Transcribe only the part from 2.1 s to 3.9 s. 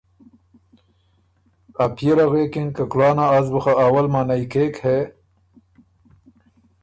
له غوېکِن که کُلانا از بُو خه